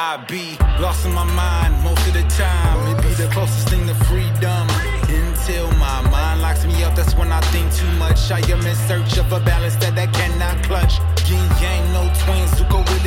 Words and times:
I 0.00 0.16
be 0.28 0.56
lost 0.80 1.04
in 1.04 1.12
my 1.12 1.24
mind 1.24 1.82
most 1.82 2.06
of 2.06 2.14
the 2.14 2.22
time. 2.38 2.96
It 2.96 3.02
be 3.02 3.12
the 3.14 3.28
closest 3.32 3.68
thing 3.68 3.86
to 3.88 3.94
freedom. 4.06 4.66
Until 5.08 5.70
my 5.72 6.00
mind 6.08 6.40
locks 6.40 6.64
me 6.64 6.84
up, 6.84 6.94
that's 6.94 7.14
when 7.14 7.32
I 7.32 7.40
think 7.52 7.74
too 7.74 7.90
much. 7.98 8.30
I 8.30 8.38
am 8.52 8.64
in 8.64 8.76
search 8.86 9.18
of 9.18 9.32
a 9.32 9.40
balance 9.40 9.76
that 9.82 9.98
I 9.98 10.06
cannot 10.06 10.62
clutch. 10.62 11.00
Yin 11.28 11.44
yang, 11.60 11.92
no 11.92 12.04
twins, 12.22 12.52
that. 12.56 12.84
The 12.84 12.97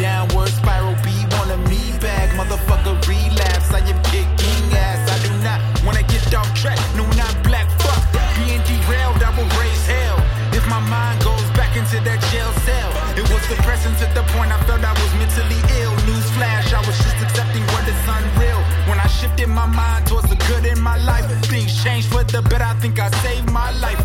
downward 0.00 0.48
spiral 0.48 0.96
be 1.04 1.12
one 1.36 1.50
of 1.50 1.60
me 1.68 1.92
back. 2.00 2.30
Motherfucker, 2.32 2.96
relapse. 3.06 3.68
I 3.70 3.80
am 3.84 4.00
kicking 4.08 4.64
ass. 4.72 5.04
I 5.12 5.16
do 5.20 5.30
not 5.44 5.60
wanna 5.84 6.02
get 6.02 6.34
off 6.34 6.48
track. 6.56 6.80
No, 6.96 7.04
not 7.20 7.34
black. 7.44 7.68
Fuck 7.84 8.00
being 8.40 8.62
derailed. 8.64 9.20
I 9.22 9.30
will 9.36 9.50
raise 9.60 9.84
hell 9.86 10.18
if 10.56 10.64
my 10.68 10.80
mind 10.88 11.22
goes 11.22 11.44
back 11.52 11.76
into 11.76 12.00
that 12.08 12.20
jail 12.32 12.50
cell. 12.64 12.90
It 13.20 13.28
was 13.28 13.44
depressing 13.52 13.94
to 14.00 14.06
the 14.16 14.24
point 14.32 14.50
I 14.50 14.58
felt 14.64 14.80
I 14.82 14.92
was 14.96 15.12
mentally 15.20 15.60
ill. 15.80 15.94
Newsflash, 16.08 16.72
I 16.72 16.80
was 16.88 16.96
just 16.96 17.20
accepting 17.20 17.64
what 17.72 17.84
is 17.84 18.00
unreal. 18.08 18.60
When 18.88 18.98
I 18.98 19.06
shifted 19.06 19.48
my 19.48 19.66
mind 19.66 20.06
towards 20.06 20.28
the 20.30 20.40
good 20.48 20.64
in 20.64 20.80
my 20.80 20.96
life, 21.04 21.26
things 21.44 21.76
changed 21.84 22.08
for 22.08 22.24
the 22.24 22.40
better. 22.42 22.64
I 22.64 22.74
think 22.80 22.98
I 22.98 23.10
saved 23.22 23.50
my 23.52 23.70
life. 23.84 23.99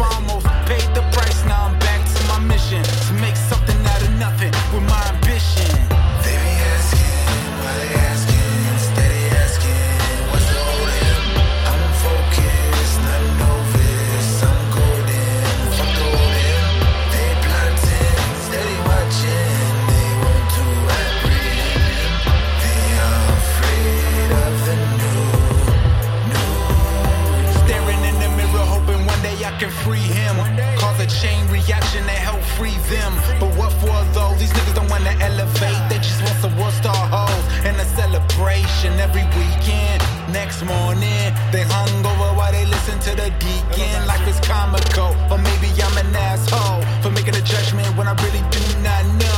Next 40.56 40.68
morning, 40.68 41.34
they 41.52 41.64
hung 41.64 42.06
over 42.06 42.32
while 42.38 42.50
they 42.50 42.66
listen 42.66 42.98
to 43.00 43.10
the 43.10 43.30
deacon. 43.44 44.08
Life 44.08 44.26
is 44.26 44.40
comical, 44.40 45.12
or 45.30 45.38
maybe 45.38 45.68
I'm 45.84 45.98
an 45.98 46.16
asshole 46.16 46.82
for 47.04 47.12
making 47.12 47.36
a 47.36 47.42
judgment 47.42 47.90
when 47.98 48.08
I 48.08 48.14
really 48.24 48.40
do 48.52 48.64
not 48.80 49.04
know. 49.20 49.35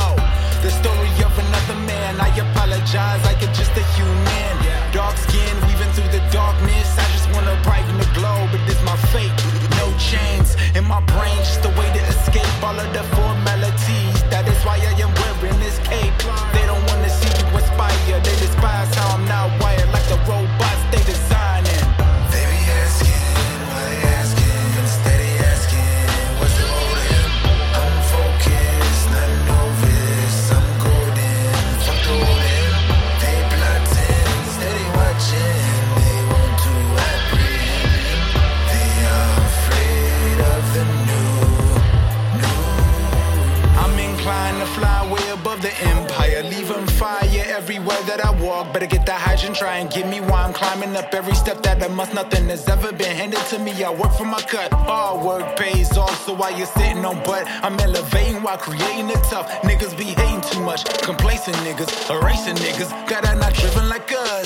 Empire, 46.08 46.42
leaving 46.42 46.86
fire 46.86 47.44
everywhere 47.46 48.00
that 48.06 48.24
I 48.24 48.30
walk. 48.40 48.72
Better 48.72 48.86
get 48.86 49.04
the 49.04 49.12
hydrant, 49.12 49.56
try 49.56 49.78
and 49.78 49.90
get 49.90 50.08
me 50.08 50.20
while 50.20 50.46
I'm 50.46 50.52
climbing 50.52 50.96
up 50.96 51.12
every 51.14 51.34
step 51.34 51.62
that 51.62 51.82
I 51.82 51.88
must. 51.88 52.14
Nothing 52.14 52.48
has 52.48 52.66
ever 52.68 52.92
been 52.92 53.14
handed 53.14 53.40
to 53.50 53.58
me. 53.58 53.72
I 53.84 53.90
work 53.90 54.12
for 54.12 54.24
my 54.24 54.40
cut, 54.40 54.72
all 54.72 55.24
work 55.26 55.56
pays 55.56 55.96
off. 55.96 56.24
So 56.24 56.34
while 56.34 56.56
you're 56.56 56.66
sitting 56.66 57.04
on 57.04 57.22
butt, 57.24 57.44
I'm 57.62 57.78
elevating 57.80 58.42
while 58.42 58.58
creating 58.58 59.10
it 59.10 59.22
tough. 59.24 59.48
Niggas 59.62 59.96
be 59.96 60.04
hating 60.04 60.42
too 60.50 60.62
much, 60.62 60.84
complacent 61.02 61.56
niggas, 61.58 61.90
erasing 62.10 62.56
niggas. 62.56 62.90
God, 63.08 63.24
I'm 63.24 63.38
not 63.38 63.54
driven 63.54 63.88
like 63.88 64.10
us. 64.12 64.37